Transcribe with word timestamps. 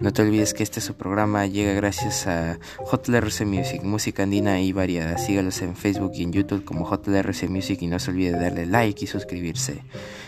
No 0.00 0.14
te 0.14 0.22
olvides 0.22 0.54
que 0.54 0.62
este 0.62 0.80
su 0.80 0.94
programa 0.94 1.46
llega 1.46 1.74
gracias 1.74 2.26
a 2.26 2.58
JLRC 2.90 3.44
Music, 3.44 3.82
música 3.82 4.22
andina 4.22 4.58
y 4.58 4.72
variada. 4.72 5.18
Sígalos 5.18 5.60
en 5.60 5.76
Facebook 5.76 6.12
y 6.14 6.22
en 6.22 6.32
YouTube 6.32 6.64
como 6.64 6.88
JLRC 6.88 7.50
Music 7.50 7.82
y 7.82 7.86
no 7.86 7.98
se 7.98 8.10
olvide 8.10 8.32
de 8.32 8.38
darle 8.38 8.64
like 8.64 9.04
y 9.04 9.06
suscribirse. 9.06 9.82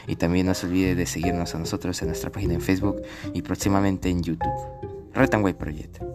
Y 0.07 0.17
también 0.17 0.45
no 0.45 0.53
se 0.53 0.67
olvide 0.67 0.95
de 0.95 1.07
seguirnos 1.07 1.55
a 1.55 1.59
nosotros 1.59 2.03
en 2.03 2.09
nuestra 2.09 2.31
página 2.31 2.53
en 2.53 2.61
Facebook 2.61 3.01
y 3.33 3.41
próximamente 3.41 4.11
en 4.11 4.23
YouTube. 4.23 4.53
Red 5.15 5.31
Project. 5.57 6.12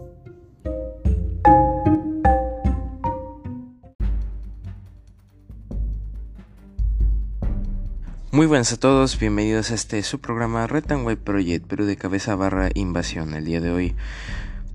Muy 8.38 8.46
buenas 8.46 8.72
a 8.72 8.76
todos, 8.76 9.18
bienvenidos 9.18 9.72
a 9.72 9.74
este 9.74 10.00
su 10.04 10.20
programa 10.20 10.68
Red 10.68 10.92
and 10.92 11.18
Project, 11.18 11.66
Perú 11.66 11.86
de 11.86 11.96
cabeza 11.96 12.36
barra 12.36 12.70
invasión. 12.72 13.34
El 13.34 13.44
día 13.44 13.60
de 13.60 13.72
hoy, 13.72 13.96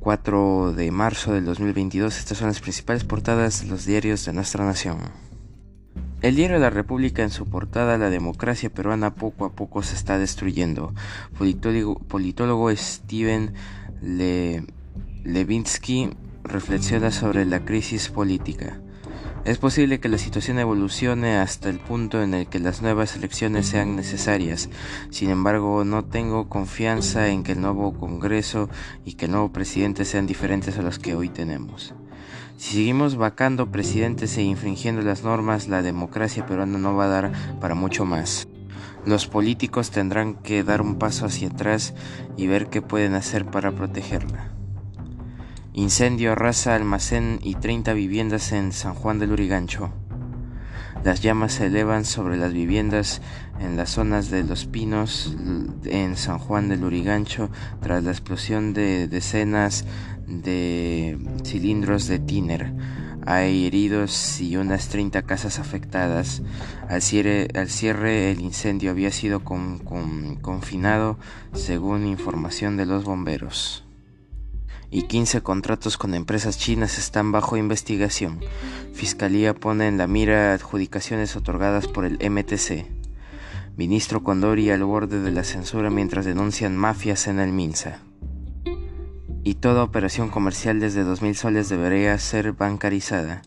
4 0.01 0.73
de 0.73 0.91
marzo 0.91 1.31
del 1.31 1.45
2022, 1.45 2.19
estas 2.19 2.39
son 2.39 2.47
las 2.47 2.59
principales 2.59 3.05
portadas 3.05 3.61
de 3.61 3.69
los 3.69 3.85
diarios 3.85 4.25
de 4.25 4.33
nuestra 4.33 4.65
nación. 4.65 4.97
El 6.21 6.35
diario 6.35 6.59
La 6.59 6.71
República 6.71 7.23
en 7.23 7.29
su 7.29 7.45
portada 7.45 7.97
La 7.97 8.09
democracia 8.09 8.69
peruana 8.69 9.15
poco 9.15 9.45
a 9.45 9.53
poco 9.53 9.81
se 9.81 9.95
está 9.95 10.19
destruyendo. 10.19 10.93
Politólogo, 11.37 12.69
Steven 12.75 13.53
Le, 14.01 14.65
Levinsky 15.23 16.09
reflexiona 16.43 17.11
sobre 17.11 17.45
la 17.45 17.63
crisis 17.63 18.09
política. 18.09 18.81
Es 19.45 19.57
posible 19.57 19.99
que 19.99 20.07
la 20.07 20.17
situación 20.17 20.57
evolucione 20.57 21.35
hasta 21.35 21.69
el 21.69 21.77
punto 21.77 22.23
en 22.23 22.33
el 22.33 22.47
que 22.47 22.59
las 22.59 22.81
nuevas 22.81 23.17
elecciones 23.17 23.65
sean 23.65 23.97
necesarias. 23.97 24.69
Sin 25.09 25.29
embargo, 25.29 25.83
no 25.83 26.05
tengo 26.05 26.47
confianza 26.47 27.27
en 27.27 27.43
que 27.43 27.51
el 27.51 27.59
nuevo 27.59 27.93
Congreso 27.93 28.69
y 29.03 29.15
que 29.15 29.25
el 29.25 29.31
nuevo 29.31 29.51
presidente 29.51 30.05
sean 30.05 30.27
diferentes 30.27 30.77
a 30.77 30.81
los 30.81 30.97
que 30.97 31.13
hoy 31.13 31.27
tenemos. 31.27 31.93
Si 32.55 32.75
seguimos 32.75 33.17
vacando 33.17 33.69
presidentes 33.69 34.37
e 34.37 34.43
infringiendo 34.43 35.01
las 35.01 35.23
normas, 35.23 35.67
la 35.67 35.81
democracia 35.81 36.45
peruana 36.45 36.77
no 36.77 36.95
va 36.95 37.05
a 37.05 37.09
dar 37.09 37.31
para 37.59 37.75
mucho 37.75 38.05
más. 38.05 38.47
Los 39.05 39.27
políticos 39.27 39.91
tendrán 39.91 40.35
que 40.35 40.63
dar 40.63 40.81
un 40.81 40.95
paso 40.97 41.25
hacia 41.25 41.49
atrás 41.49 41.93
y 42.37 42.47
ver 42.47 42.67
qué 42.67 42.81
pueden 42.81 43.13
hacer 43.13 43.45
para 43.45 43.73
protegerla. 43.73 44.53
Incendio 45.75 46.33
arrasa 46.33 46.75
almacén 46.75 47.39
y 47.41 47.55
30 47.55 47.93
viviendas 47.93 48.51
en 48.51 48.71
San 48.73 48.93
Juan 48.93 49.17
del 49.17 49.31
Urigancho. 49.31 49.91
Las 51.03 51.21
llamas 51.21 51.53
se 51.53 51.65
elevan 51.65 52.05
sobre 52.05 52.37
las 52.37 52.53
viviendas 52.53 53.23
en 53.59 53.75
las 53.75 53.89
zonas 53.89 54.29
de 54.29 54.43
Los 54.43 54.65
Pinos 54.65 55.35
en 55.85 56.15
San 56.15 56.37
Juan 56.37 56.69
del 56.69 56.83
Urigancho 56.83 57.49
tras 57.81 58.03
la 58.03 58.11
explosión 58.11 58.75
de 58.75 59.07
decenas 59.07 59.85
de 60.27 61.17
cilindros 61.43 62.05
de 62.05 62.19
tiner. 62.19 62.71
Hay 63.25 63.65
heridos 63.65 64.41
y 64.41 64.57
unas 64.57 64.89
30 64.89 65.23
casas 65.23 65.57
afectadas. 65.57 66.43
Al 66.87 67.01
cierre, 67.01 67.47
al 67.55 67.69
cierre 67.69 68.31
el 68.31 68.41
incendio 68.41 68.91
había 68.91 69.11
sido 69.11 69.43
confinado 69.43 71.17
según 71.53 72.05
información 72.05 72.77
de 72.77 72.85
los 72.85 73.05
bomberos 73.05 73.83
y 74.93 75.01
15 75.01 75.41
contratos 75.41 75.97
con 75.97 76.13
empresas 76.13 76.59
chinas 76.59 76.99
están 76.99 77.31
bajo 77.31 77.57
investigación. 77.57 78.39
Fiscalía 78.93 79.55
pone 79.55 79.87
en 79.87 79.97
la 79.97 80.05
mira 80.05 80.53
adjudicaciones 80.53 81.35
otorgadas 81.35 81.87
por 81.87 82.05
el 82.05 82.19
MTC. 82.21 82.85
Ministro 83.75 84.23
Condori 84.23 84.69
al 84.69 84.83
borde 84.83 85.19
de 85.19 85.31
la 85.31 85.43
censura 85.43 85.89
mientras 85.89 86.25
denuncian 86.25 86.77
mafias 86.77 87.27
en 87.27 87.39
el 87.39 87.51
Minsa. 87.51 88.01
Y 89.43 89.55
toda 89.55 89.83
operación 89.83 90.29
comercial 90.29 90.79
desde 90.79 91.03
2.000 91.03 91.33
soles 91.33 91.69
debería 91.69 92.15
ser 92.19 92.53
bancarizada. 92.53 93.41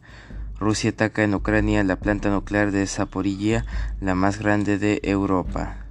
Rusia 0.59 0.91
ataca 0.91 1.23
en 1.23 1.37
Ucrania 1.37 1.85
la 1.85 1.95
planta 1.95 2.29
nuclear 2.29 2.73
de 2.73 2.89
Zaporilla, 2.89 3.65
la 4.01 4.17
más 4.17 4.41
grande 4.41 4.79
de 4.79 4.99
Europa. 5.05 5.87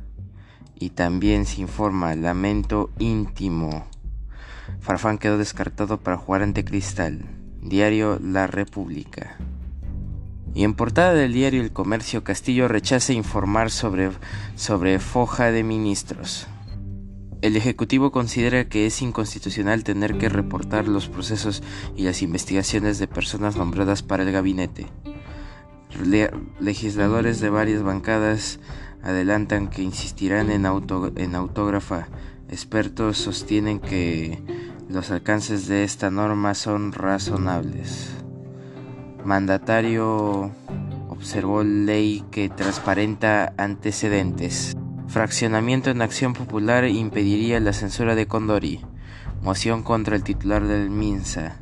Y 0.78 0.90
también 0.90 1.46
se 1.46 1.62
informa 1.62 2.14
lamento 2.16 2.90
íntimo 3.00 3.88
Farfán 4.80 5.18
quedó 5.18 5.38
descartado 5.38 6.00
para 6.00 6.18
jugar 6.18 6.44
ante 6.44 6.66
Cristal. 6.66 7.26
Diario 7.62 8.20
La 8.22 8.46
República. 8.46 9.38
Y 10.54 10.64
en 10.64 10.76
portada 10.76 11.14
del 11.14 11.34
diario 11.34 11.62
El 11.62 11.74
Comercio, 11.74 12.24
Castillo 12.24 12.68
rechaza 12.68 13.12
informar 13.12 13.72
sobre, 13.72 14.12
sobre 14.56 15.00
foja 15.00 15.52
de 15.52 15.64
ministros. 15.64 16.48
El 17.42 17.58
Ejecutivo 17.58 18.12
considera 18.12 18.70
que 18.70 18.86
es 18.86 19.02
inconstitucional 19.02 19.84
tener 19.84 20.18
que 20.18 20.30
reportar 20.30 20.88
los 20.88 21.10
procesos 21.10 21.62
y 21.96 22.04
las 22.04 22.22
investigaciones 22.22 23.00
de 23.00 23.08
personas 23.08 23.56
nombradas 23.58 24.02
para 24.02 24.24
el 24.24 24.32
gabinete. 24.32 24.88
legisladores 26.60 27.40
de 27.42 27.50
varias 27.50 27.84
bancadas 27.84 28.60
adelantan 29.04 29.70
que 29.70 29.84
insistirán 29.84 30.50
en, 30.50 30.66
en 30.66 31.36
autógrafa. 31.36 32.08
Expertos 32.56 33.18
sostienen 33.18 33.82
que 33.82 34.42
los 34.88 35.12
alcances 35.12 35.68
de 35.68 35.84
esta 35.84 36.10
norma 36.10 36.54
son 36.54 36.94
razonables. 36.94 38.14
Mandatario 39.26 40.52
observó 41.10 41.64
ley 41.64 42.24
que 42.32 42.48
transparenta 42.48 43.54
antecedentes. 43.58 44.74
Fraccionamiento 45.10 45.90
en 45.90 46.02
acción 46.02 46.32
popular 46.32 46.88
impediría 46.88 47.60
la 47.60 47.74
censura 47.74 48.16
de 48.16 48.26
Condori. 48.26 48.80
Moción 49.42 49.84
contra 49.84 50.16
el 50.16 50.24
titular 50.24 50.66
del 50.66 50.90
MINSA. 50.90 51.58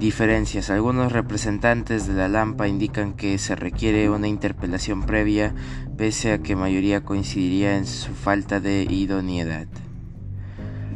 Diferencias. 0.00 0.70
Algunos 0.70 1.12
representantes 1.12 2.06
de 2.06 2.14
la 2.14 2.28
Lampa 2.28 2.68
indican 2.68 3.12
que 3.12 3.36
se 3.36 3.54
requiere 3.54 4.08
una 4.08 4.28
interpelación 4.28 5.02
previa, 5.02 5.54
pese 5.98 6.32
a 6.32 6.38
que 6.38 6.56
mayoría 6.56 7.04
coincidiría 7.04 7.76
en 7.76 7.84
su 7.84 8.14
falta 8.14 8.60
de 8.60 8.86
idoneidad. 8.88 9.66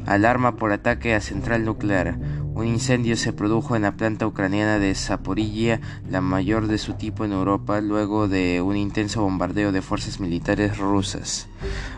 Alarma 0.06 0.56
por 0.56 0.72
ataque 0.72 1.14
a 1.14 1.20
central 1.20 1.64
nuclear. 1.64 2.18
Un 2.52 2.66
incendio 2.66 3.16
se 3.16 3.32
produjo 3.32 3.76
en 3.76 3.82
la 3.82 3.96
planta 3.96 4.26
ucraniana 4.26 4.78
de 4.78 4.94
Zaporilla, 4.94 5.80
la 6.08 6.20
mayor 6.20 6.66
de 6.66 6.78
su 6.78 6.94
tipo 6.94 7.24
en 7.24 7.32
Europa, 7.32 7.80
luego 7.80 8.28
de 8.28 8.60
un 8.60 8.76
intenso 8.76 9.22
bombardeo 9.22 9.72
de 9.72 9.82
fuerzas 9.82 10.20
militares 10.20 10.76
rusas. 10.78 11.48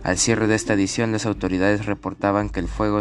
Al 0.02 0.18
cierre 0.18 0.46
de 0.46 0.54
esta 0.54 0.74
edición, 0.74 1.12
las 1.12 1.26
autoridades 1.26 1.86
reportaban 1.86 2.50
que 2.50 2.60
el 2.60 2.68
fuego 2.68 3.00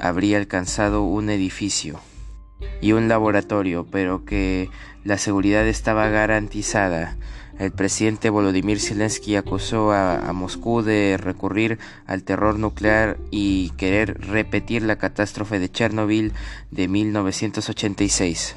habría 0.00 0.38
alcanzado 0.38 1.02
un 1.02 1.30
edificio 1.30 1.98
y 2.80 2.92
un 2.92 3.08
laboratorio, 3.08 3.86
pero 3.90 4.24
que 4.24 4.70
la 5.04 5.18
seguridad 5.18 5.66
estaba 5.66 6.08
garantizada. 6.08 7.16
El 7.62 7.70
presidente 7.70 8.28
Volodymyr 8.28 8.80
Zelensky 8.80 9.36
acusó 9.36 9.92
a, 9.92 10.32
Moscú 10.32 10.82
de 10.82 11.16
recurrir 11.16 11.78
al 12.06 12.24
terror 12.24 12.58
nuclear 12.58 13.18
y 13.30 13.70
querer 13.76 14.20
repetir 14.20 14.82
la 14.82 14.98
catástrofe 14.98 15.60
de 15.60 15.70
Chernobyl 15.70 16.32
de 16.72 16.88
1986. 16.88 18.56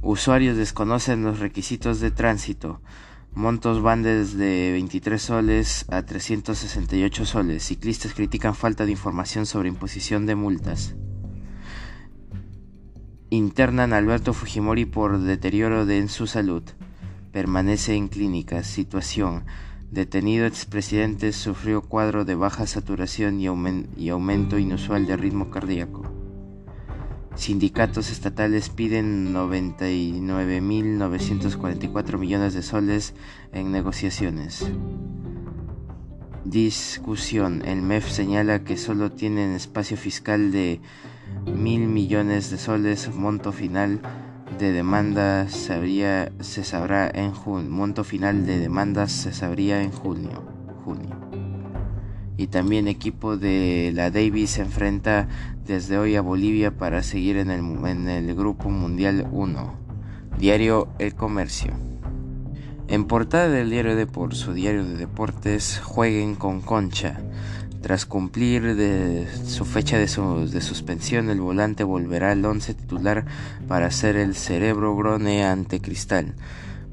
Usuarios 0.00 0.56
desconocen 0.56 1.22
los 1.22 1.38
requisitos 1.38 2.00
de 2.00 2.10
tránsito. 2.10 2.80
Montos 3.34 3.82
van 3.82 4.02
desde 4.02 4.72
23 4.72 5.20
soles 5.20 5.84
a 5.90 6.06
368 6.06 7.26
soles. 7.26 7.62
Ciclistas 7.64 8.14
critican 8.14 8.54
falta 8.54 8.86
de 8.86 8.92
información 8.92 9.44
sobre 9.44 9.68
imposición 9.68 10.24
de 10.24 10.34
multas. 10.34 10.94
Internan 13.28 13.92
a 13.92 13.98
Alberto 13.98 14.32
Fujimori 14.32 14.86
por 14.86 15.18
deterioro 15.18 15.84
de 15.84 15.98
en 15.98 16.08
su 16.08 16.26
salud 16.26 16.62
permanece 17.34 17.94
en 17.96 18.06
clínica. 18.06 18.62
Situación. 18.62 19.42
Detenido 19.90 20.46
expresidente 20.46 21.32
sufrió 21.32 21.82
cuadro 21.82 22.24
de 22.24 22.36
baja 22.36 22.68
saturación 22.68 23.40
y, 23.40 23.48
aumento 23.48 24.56
inusual 24.56 25.06
de 25.06 25.16
ritmo 25.16 25.50
cardíaco. 25.50 26.04
Sindicatos 27.34 28.12
estatales 28.12 28.68
piden 28.68 29.34
99.944 29.34 32.18
millones 32.18 32.54
de 32.54 32.62
soles 32.62 33.14
en 33.52 33.72
negociaciones. 33.72 34.64
Discusión. 36.44 37.62
El 37.64 37.82
MEF 37.82 38.08
señala 38.08 38.62
que 38.62 38.76
solo 38.76 39.10
tienen 39.10 39.54
espacio 39.54 39.96
fiscal 39.96 40.52
de 40.52 40.80
mil 41.52 41.88
millones 41.88 42.52
de 42.52 42.58
soles, 42.58 43.12
monto 43.12 43.50
final 43.50 44.00
de 44.58 44.72
demandas 44.72 45.52
se, 45.52 46.32
se 46.40 46.64
sabrá 46.64 47.10
en 47.12 47.32
junio. 47.32 47.70
Monto 47.70 48.04
final 48.04 48.46
de 48.46 48.58
demandas 48.58 49.12
se 49.12 49.32
sabría 49.32 49.82
en 49.82 49.90
junio. 49.90 50.42
junio. 50.84 51.16
Y 52.36 52.48
también 52.48 52.88
equipo 52.88 53.36
de 53.36 53.92
la 53.94 54.10
Davis 54.10 54.50
se 54.50 54.62
enfrenta 54.62 55.28
desde 55.66 55.98
hoy 55.98 56.16
a 56.16 56.20
Bolivia 56.20 56.76
para 56.76 57.02
seguir 57.02 57.36
en 57.36 57.50
el, 57.50 57.60
en 57.86 58.08
el 58.08 58.34
Grupo 58.34 58.70
Mundial 58.70 59.28
1. 59.30 59.74
Diario 60.38 60.88
El 60.98 61.14
Comercio. 61.14 61.74
En 62.86 63.06
portada 63.06 63.48
del 63.48 63.70
diario 63.70 63.96
Deport, 63.96 64.34
su 64.34 64.52
diario 64.52 64.84
de 64.84 64.96
deportes, 64.96 65.80
jueguen 65.82 66.34
con 66.34 66.60
concha. 66.60 67.18
Tras 67.84 68.06
cumplir 68.06 69.28
su 69.44 69.66
fecha 69.66 69.98
de, 69.98 70.08
suspensión, 70.08 71.28
el 71.28 71.42
volante 71.42 71.84
volverá 71.84 72.30
al 72.30 72.42
once 72.42 72.72
titular 72.72 73.26
para 73.68 73.84
hacer 73.84 74.16
el 74.16 74.34
cerebro 74.34 74.96
grone 74.96 75.44
ante 75.44 75.82
Cristal. 75.82 76.32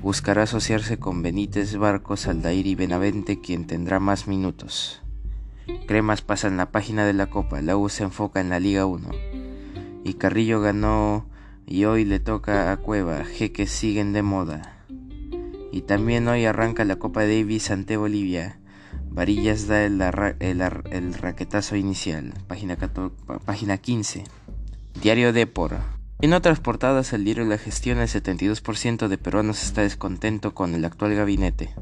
Buscará 0.02 0.44
asociarse 0.44 1.00
con 1.00 1.24
Benítez, 1.24 1.78
Barcos, 1.78 2.28
Aldair 2.28 2.68
y 2.68 2.76
Benavente, 2.76 3.40
quien 3.40 3.68
tendrá 3.68 4.02
más 4.02 4.28
minutos. 4.28 5.02
Cremas 5.88 6.22
pasa 6.24 6.50
en 6.50 6.58
la 6.58 6.72
página 6.72 7.06
de 7.06 7.14
la 7.14 7.28
Copa, 7.28 7.62
la 7.62 7.78
U 7.78 7.88
se 7.88 8.04
enfoca 8.04 8.42
en 8.42 8.50
la 8.50 8.60
Liga 8.60 8.86
1. 8.86 9.12
Y 10.04 10.16
Carrillo 10.16 10.60
ganó 10.60 11.26
y 11.66 11.86
hoy 11.86 12.04
le 12.04 12.20
toca 12.20 12.70
a 12.70 12.76
Cueva, 12.76 13.24
jeques 13.24 13.72
siguen 13.72 14.12
de 14.12 14.24
moda. 14.24 14.84
Y 15.72 15.84
también 15.84 16.28
hoy 16.28 16.44
arranca 16.44 16.84
la 16.84 16.98
Copa 16.98 17.22
Davis 17.22 17.72
ante 17.72 17.96
Bolivia. 17.96 18.61
Varillas 19.10 19.68
da 19.68 19.84
el, 19.84 20.02
el, 20.40 21.14
raquetazo 21.14 21.76
inicial. 21.76 22.34
Página, 22.48 22.78
página 23.46 23.78
15. 23.78 24.24
Diario 25.02 25.34
Depor. 25.34 25.80
En 26.22 26.34
otras 26.34 26.60
portadas, 26.60 27.14
el 27.14 27.26
diario 27.26 27.46
La 27.46 27.58
Gestión, 27.58 27.98
el 27.98 28.08
72% 28.08 29.08
de 29.08 29.18
peruanos 29.18 29.64
está 29.64 29.82
descontento 29.82 30.54
con 30.54 30.76
el 30.76 30.86
actual 30.86 31.16
gabinete. 31.16 31.74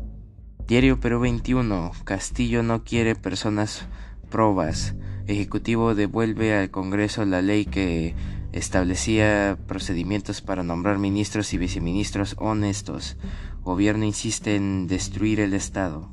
Diario 0.68 1.00
Perú 1.00 1.20
21. 1.20 1.92
Castillo 2.04 2.64
no 2.64 2.84
quiere 2.84 3.16
personas 3.16 3.88
probas. 4.30 4.96
Ejecutivo 5.28 5.94
devuelve 5.94 6.56
al 6.56 6.72
Congreso 6.72 7.26
la 7.26 7.42
ley 7.42 7.66
que 7.66 8.16
establecía 8.52 9.58
procedimientos 9.68 10.42
para 10.42 10.64
nombrar 10.64 10.98
ministros 10.98 11.54
y 11.54 11.58
viceministros 11.58 12.36
honestos. 12.38 13.18
Gobierno 13.64 14.06
insiste 14.06 14.56
en 14.56 14.88
destruir 14.88 15.40
el 15.40 15.54
Estado. 15.54 16.12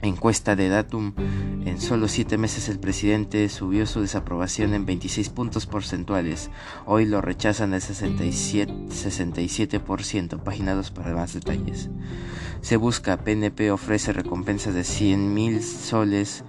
Encuesta 0.00 0.54
de 0.54 0.68
Datum, 0.68 1.12
en 1.66 1.80
solo 1.80 2.06
siete 2.06 2.38
meses 2.38 2.68
el 2.68 2.78
presidente 2.78 3.48
subió 3.48 3.84
su 3.84 4.00
desaprobación 4.00 4.72
en 4.74 4.86
26 4.86 5.28
puntos 5.30 5.66
porcentuales. 5.66 6.50
Hoy 6.86 7.04
lo 7.04 7.20
rechazan 7.20 7.74
al 7.74 7.80
67%, 7.80 8.88
67%. 8.88 10.42
Página 10.44 10.74
2 10.74 10.90
para 10.92 11.14
más 11.14 11.34
detalles. 11.34 11.90
Se 12.60 12.76
busca, 12.76 13.24
PNP 13.24 13.72
ofrece 13.72 14.12
recompensa 14.12 14.70
de 14.70 14.84
100 14.84 15.34
mil 15.34 15.64
soles 15.64 16.44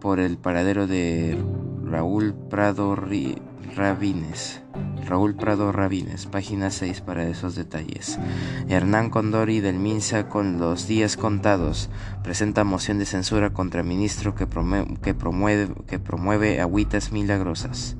por 0.00 0.18
el 0.18 0.36
paradero 0.36 0.88
de 0.88 1.38
Raúl 1.84 2.34
Prado 2.50 2.96
Rabines. 3.76 4.62
Raúl 5.06 5.34
Prado 5.34 5.72
Rabines, 5.72 6.26
página 6.26 6.70
6 6.70 7.00
para 7.00 7.26
esos 7.28 7.54
detalles. 7.54 8.18
Hernán 8.68 9.10
Condori 9.10 9.60
del 9.60 9.78
Minsa 9.78 10.28
con 10.28 10.58
los 10.58 10.86
días 10.86 11.16
contados 11.16 11.88
presenta 12.22 12.64
moción 12.64 12.98
de 12.98 13.06
censura 13.06 13.50
contra 13.50 13.82
ministro 13.82 14.34
que, 14.34 14.46
promueve, 14.46 15.74
que 15.86 16.60
agüitas 16.60 17.12
milagrosas 17.12 17.96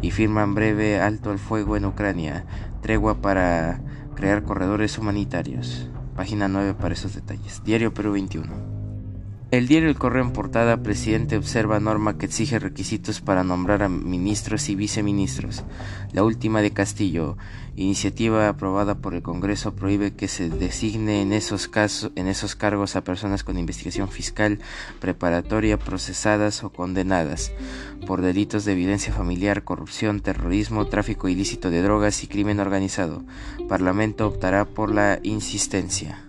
y 0.00 0.10
firman 0.10 0.54
breve 0.54 1.00
alto 1.00 1.30
al 1.30 1.38
fuego 1.38 1.76
en 1.76 1.84
Ucrania, 1.84 2.46
tregua 2.80 3.20
para 3.20 3.80
crear 4.14 4.42
corredores 4.42 4.98
humanitarios. 4.98 5.90
Página 6.14 6.48
9 6.48 6.74
para 6.74 6.94
esos 6.94 7.14
detalles. 7.14 7.62
Diario 7.64 7.92
Perú 7.92 8.12
21. 8.12 8.75
El 9.52 9.68
diario 9.68 9.88
El 9.88 9.96
Correo 9.96 10.24
en 10.24 10.32
portada, 10.32 10.82
presidente 10.82 11.36
observa 11.36 11.78
norma 11.78 12.18
que 12.18 12.26
exige 12.26 12.58
requisitos 12.58 13.20
para 13.20 13.44
nombrar 13.44 13.84
a 13.84 13.88
ministros 13.88 14.68
y 14.68 14.74
viceministros. 14.74 15.62
La 16.12 16.24
última 16.24 16.62
de 16.62 16.72
Castillo, 16.72 17.36
iniciativa 17.76 18.48
aprobada 18.48 18.96
por 18.96 19.14
el 19.14 19.22
Congreso, 19.22 19.76
prohíbe 19.76 20.14
que 20.14 20.26
se 20.26 20.50
designe 20.50 21.22
en 21.22 21.32
esos, 21.32 21.68
casos, 21.68 22.10
en 22.16 22.26
esos 22.26 22.56
cargos 22.56 22.96
a 22.96 23.04
personas 23.04 23.44
con 23.44 23.56
investigación 23.56 24.08
fiscal 24.08 24.58
preparatoria 24.98 25.78
procesadas 25.78 26.64
o 26.64 26.70
condenadas 26.70 27.52
por 28.04 28.22
delitos 28.22 28.64
de 28.64 28.72
evidencia 28.72 29.12
familiar, 29.12 29.62
corrupción, 29.62 30.18
terrorismo, 30.22 30.86
tráfico 30.86 31.28
ilícito 31.28 31.70
de 31.70 31.82
drogas 31.82 32.24
y 32.24 32.26
crimen 32.26 32.58
organizado. 32.58 33.24
Parlamento 33.68 34.26
optará 34.26 34.64
por 34.64 34.92
la 34.92 35.20
insistencia. 35.22 36.25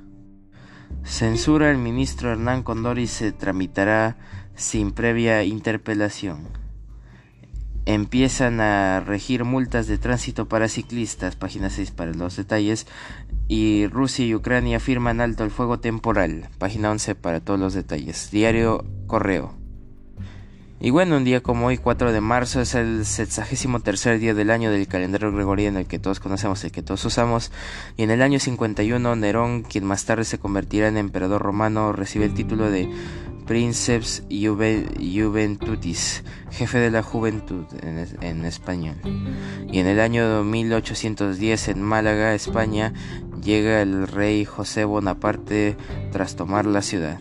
Censura 1.04 1.72
el 1.72 1.78
ministro 1.78 2.32
Hernán 2.32 2.64
Condori 2.64 3.08
se 3.08 3.32
tramitará 3.32 4.18
sin 4.56 4.92
previa 4.92 5.44
interpelación. 5.44 6.48
Empiezan 7.86 8.60
a 8.60 9.00
regir 9.00 9.46
multas 9.46 9.88
de 9.88 9.98
tránsito 9.98 10.50
para 10.50 10.68
ciclistas, 10.68 11.38
página 11.38 11.70
6 11.70 11.92
para 11.92 12.14
los 12.14 12.36
detalles, 12.36 12.86
y 13.48 13.88
Rusia 13.88 14.26
y 14.26 14.36
Ucrania 14.36 14.82
firman 14.82 15.22
alto 15.22 15.46
el 15.46 15.52
fuego 15.52 15.80
temporal, 15.80 16.50
página 16.58 16.92
11 16.92 17.16
para 17.16 17.40
todos 17.40 17.60
los 17.60 17.74
detalles. 17.74 18.30
Diario 18.30 18.86
Correo. 19.08 19.67
Y 20.80 20.92
bueno, 20.92 21.18
un 21.18 21.24
día 21.24 21.42
como 21.42 21.66
hoy, 21.68 21.78
4 21.78 22.12
de 22.12 22.22
marzo, 22.22 22.62
es 22.62 22.76
el 22.76 23.04
63 23.04 24.20
día 24.20 24.36
del 24.36 24.52
año 24.52 24.70
del 24.70 24.88
calendario 24.88 25.32
gregoriano, 25.32 25.80
el 25.80 25.88
que 25.88 25.98
todos 25.98 26.20
conocemos, 26.20 26.64
el 26.64 26.72
que 26.72 26.84
todos 26.84 27.04
usamos. 27.04 27.52
Y 27.98 28.04
en 28.04 28.12
el 28.12 28.22
año 28.22 28.40
51, 28.40 29.16
Nerón, 29.16 29.64
quien 29.64 29.86
más 29.86 30.06
tarde 30.06 30.24
se 30.24 30.38
convertirá 30.38 30.88
en 30.88 30.98
emperador 30.98 31.42
romano, 31.42 31.94
recibe 31.94 32.26
el 32.26 32.36
título 32.36 32.70
de 32.70 32.88
Princeps 33.48 34.22
Juventutis, 34.30 36.24
jefe 36.52 36.78
de 36.78 36.92
la 36.92 37.02
juventud 37.02 37.66
en, 37.82 38.06
en 38.22 38.46
español. 38.46 38.98
Y 39.72 39.80
en 39.80 39.88
el 39.88 40.00
año 40.00 40.44
1810, 40.44 41.70
en 41.70 41.82
Málaga, 41.82 42.36
España, 42.36 42.94
llega 43.42 43.82
el 43.82 44.08
rey 44.08 44.46
José 44.46 44.86
Bonaparte 44.86 45.76
tras 46.12 46.36
tomar 46.36 46.68
la 46.68 46.84
ciudad. 46.84 47.20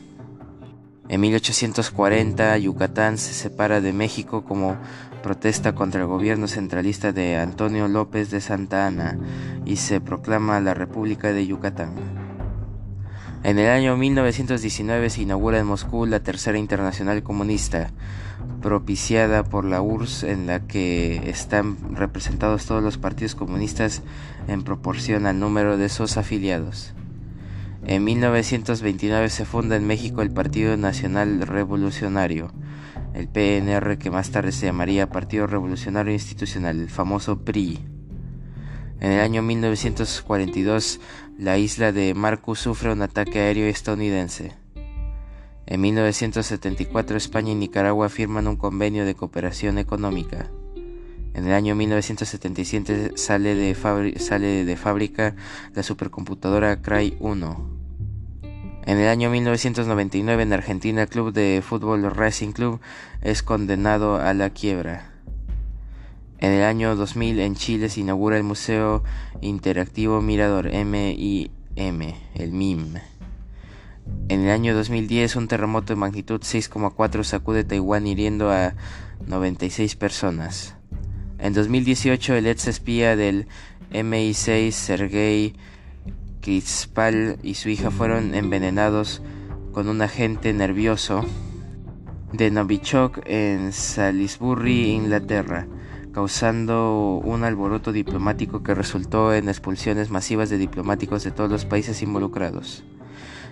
En 1.08 1.20
1840, 1.20 2.58
Yucatán 2.58 3.16
se 3.16 3.32
separa 3.32 3.80
de 3.80 3.92
México 3.92 4.44
como 4.44 4.76
protesta 5.22 5.74
contra 5.74 6.00
el 6.00 6.08
gobierno 6.08 6.48
centralista 6.48 7.12
de 7.12 7.36
Antonio 7.36 7.86
López 7.86 8.30
de 8.30 8.40
Santa 8.40 8.88
Ana 8.88 9.16
y 9.64 9.76
se 9.76 10.00
proclama 10.00 10.60
la 10.60 10.74
República 10.74 11.32
de 11.32 11.46
Yucatán. 11.46 11.90
En 13.44 13.60
el 13.60 13.70
año 13.70 13.96
1919 13.96 15.08
se 15.10 15.22
inaugura 15.22 15.60
en 15.60 15.66
Moscú 15.66 16.06
la 16.06 16.20
Tercera 16.20 16.58
Internacional 16.58 17.22
Comunista, 17.22 17.92
propiciada 18.60 19.44
por 19.44 19.64
la 19.64 19.80
URSS 19.82 20.24
en 20.24 20.48
la 20.48 20.66
que 20.66 21.30
están 21.30 21.76
representados 21.94 22.66
todos 22.66 22.82
los 22.82 22.98
partidos 22.98 23.36
comunistas 23.36 24.02
en 24.48 24.64
proporción 24.64 25.26
al 25.26 25.38
número 25.38 25.76
de 25.76 25.88
sus 25.88 26.16
afiliados. 26.16 26.94
En 27.88 28.02
1929 28.02 29.30
se 29.30 29.44
funda 29.44 29.76
en 29.76 29.86
México 29.86 30.20
el 30.20 30.32
Partido 30.32 30.76
Nacional 30.76 31.42
Revolucionario, 31.42 32.52
el 33.14 33.28
PNR 33.28 33.96
que 33.96 34.10
más 34.10 34.32
tarde 34.32 34.50
se 34.50 34.66
llamaría 34.66 35.08
Partido 35.08 35.46
Revolucionario 35.46 36.12
Institucional, 36.12 36.80
el 36.80 36.90
famoso 36.90 37.44
PRI. 37.44 37.78
En 38.98 39.12
el 39.12 39.20
año 39.20 39.40
1942 39.42 40.98
la 41.38 41.58
isla 41.58 41.92
de 41.92 42.12
Marcus 42.14 42.58
sufre 42.58 42.90
un 42.90 43.02
ataque 43.02 43.38
aéreo 43.38 43.68
estadounidense. 43.68 44.54
En 45.66 45.80
1974 45.80 47.16
España 47.16 47.52
y 47.52 47.54
Nicaragua 47.54 48.08
firman 48.08 48.48
un 48.48 48.56
convenio 48.56 49.06
de 49.06 49.14
cooperación 49.14 49.78
económica. 49.78 50.50
En 51.34 51.46
el 51.46 51.52
año 51.52 51.76
1977 51.76 53.12
sale 53.14 53.54
de, 53.54 54.76
fábrica 54.76 55.36
la 55.72 55.82
supercomputadora 55.84 56.82
Cray 56.82 57.16
1. 57.20 57.75
En 58.86 58.98
el 58.98 59.08
año 59.08 59.30
1999 59.30 60.44
en 60.44 60.52
Argentina 60.52 61.02
el 61.02 61.08
club 61.08 61.32
de 61.32 61.60
fútbol 61.60 62.08
Racing 62.08 62.52
Club 62.52 62.78
es 63.20 63.42
condenado 63.42 64.14
a 64.14 64.32
la 64.32 64.50
quiebra. 64.50 65.10
En 66.38 66.52
el 66.52 66.62
año 66.62 66.94
2000 66.94 67.40
en 67.40 67.56
Chile 67.56 67.88
se 67.88 68.02
inaugura 68.02 68.36
el 68.36 68.44
Museo 68.44 69.02
Interactivo 69.40 70.22
Mirador 70.22 70.70
MIM, 70.70 71.50
el 71.74 72.52
MIM. 72.52 72.94
En 74.28 74.42
el 74.42 74.50
año 74.50 74.72
2010 74.72 75.34
un 75.34 75.48
terremoto 75.48 75.92
de 75.92 75.98
magnitud 75.98 76.40
6,4 76.40 77.24
sacude 77.24 77.64
Taiwán 77.64 78.06
hiriendo 78.06 78.52
a 78.52 78.74
96 79.26 79.96
personas. 79.96 80.76
En 81.40 81.54
2018 81.54 82.36
el 82.36 82.46
ex 82.46 82.68
espía 82.68 83.16
del 83.16 83.48
MI6 83.90 84.70
Sergei 84.70 85.56
Krispal 86.46 87.40
y 87.42 87.54
su 87.54 87.70
hija 87.70 87.90
fueron 87.90 88.32
envenenados 88.36 89.20
con 89.72 89.88
un 89.88 90.00
agente 90.00 90.52
nervioso 90.52 91.24
de 92.32 92.52
Novichok 92.52 93.18
en 93.26 93.72
Salisbury, 93.72 94.92
Inglaterra, 94.92 95.66
causando 96.12 97.20
un 97.24 97.42
alboroto 97.42 97.90
diplomático 97.90 98.62
que 98.62 98.76
resultó 98.76 99.34
en 99.34 99.48
expulsiones 99.48 100.10
masivas 100.10 100.48
de 100.48 100.58
diplomáticos 100.58 101.24
de 101.24 101.32
todos 101.32 101.50
los 101.50 101.64
países 101.64 102.00
involucrados. 102.02 102.84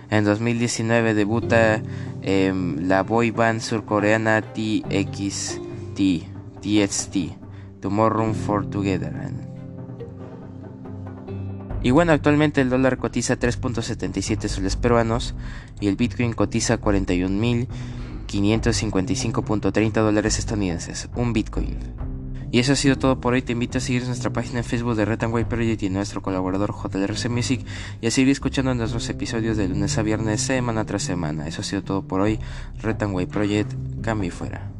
En 0.09 0.23
2019 0.23 1.15
debuta 1.15 1.83
la 2.23 3.03
boy 3.03 3.31
band 3.31 3.59
surcoreana 3.59 4.41
TXT, 4.41 5.99
TXT, 6.61 7.17
Tomorrow 7.81 8.33
for 8.33 8.65
Together. 8.69 9.11
Y 11.85 11.91
bueno, 11.91 12.13
actualmente 12.13 12.61
el 12.61 12.71
dólar 12.71 12.97
cotiza 12.97 13.37
3.77 13.37 14.47
soles 14.47 14.75
peruanos 14.75 15.35
y 15.79 15.87
el 15.87 15.95
Bitcoin 15.95 16.33
cotiza 16.33 16.81
41.500 16.81 17.67
555.30 18.25 19.91
dólares 19.91 20.39
estadounidenses, 20.39 21.09
un 21.15 21.31
Bitcoin. 21.31 21.77
Y 22.49 22.57
eso 22.57 22.73
ha 22.73 22.75
sido 22.75 22.97
todo 22.97 23.21
por 23.21 23.33
hoy. 23.33 23.43
Te 23.43 23.51
invito 23.51 23.77
a 23.77 23.81
seguir 23.81 24.03
nuestra 24.07 24.33
página 24.33 24.61
en 24.61 24.65
Facebook 24.65 24.95
de 24.95 25.05
Red 25.05 25.29
White 25.29 25.47
Project 25.47 25.83
y 25.83 25.91
nuestro 25.91 26.23
colaborador 26.23 26.73
JLRC 26.73 27.29
Music 27.29 27.63
y 28.01 28.07
a 28.07 28.11
seguir 28.11 28.31
escuchando 28.31 28.73
nuestros 28.73 29.07
episodios 29.09 29.55
de 29.55 29.69
lunes 29.69 29.95
a 29.99 30.01
viernes, 30.01 30.41
semana 30.41 30.85
tras 30.85 31.03
semana. 31.03 31.47
Eso 31.47 31.61
ha 31.61 31.63
sido 31.63 31.83
todo 31.83 32.01
por 32.01 32.19
hoy. 32.19 32.39
Red 32.81 32.97
Project, 33.27 33.73
cambio 34.01 34.29
y 34.29 34.31
fuera. 34.31 34.74